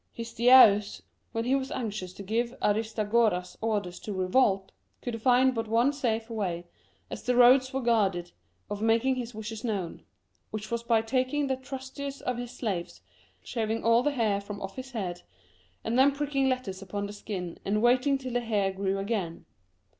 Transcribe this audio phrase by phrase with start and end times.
[0.13, 4.71] Histiaeus, when he was anxious to give Aris tagoras orders to revolt,
[5.03, 6.65] could find but one safe way,
[7.11, 8.31] as the roads were guarded,
[8.67, 10.01] of making his wishes known:
[10.49, 13.03] which was by taking the trustiest of his slaves,
[13.43, 15.21] shaving all the hair from off his head,
[15.83, 19.45] and then pricking letters upon the skin, and waiting till the hair grew again.